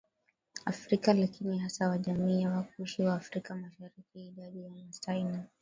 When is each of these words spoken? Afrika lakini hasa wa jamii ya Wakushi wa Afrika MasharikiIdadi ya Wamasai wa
Afrika 0.65 1.13
lakini 1.13 1.59
hasa 1.59 1.89
wa 1.89 1.97
jamii 1.97 2.41
ya 2.41 2.49
Wakushi 2.51 3.01
wa 3.03 3.15
Afrika 3.15 3.55
MasharikiIdadi 3.55 4.63
ya 4.63 4.69
Wamasai 4.71 5.23
wa 5.25 5.43